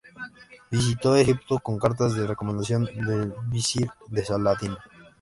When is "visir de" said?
3.51-4.25